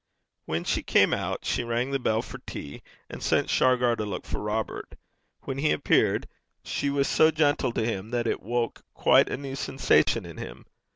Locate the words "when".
0.45-0.63, 5.41-5.59